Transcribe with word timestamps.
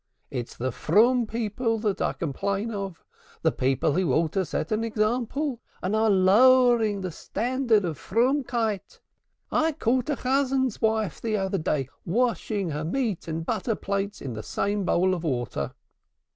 It's 0.31 0.57
the 0.57 0.71
froom 0.71 1.27
people 1.27 1.77
that 1.81 2.01
I 2.01 2.13
complain 2.13 2.71
of; 2.71 3.03
the 3.43 3.51
people 3.51 3.93
who 3.93 4.11
ought 4.11 4.31
to 4.31 4.45
set 4.45 4.71
an 4.71 4.83
example, 4.83 5.61
and 5.83 5.95
are 5.95 6.09
lowering 6.09 7.01
the 7.01 7.11
standard 7.11 7.85
of 7.85 7.99
Froomkeit. 7.99 8.99
I 9.51 9.73
caught 9.73 10.09
a 10.09 10.15
beadle's 10.15 10.81
wife 10.81 11.21
the 11.21 11.37
other 11.37 11.59
day 11.59 11.87
washing 12.03 12.71
her 12.71 12.83
meat 12.83 13.27
and 13.27 13.45
butter 13.45 13.75
plates 13.75 14.21
in 14.21 14.33
the 14.33 14.41
same 14.41 14.85
bowl 14.85 15.13
of 15.13 15.23
water. 15.23 15.73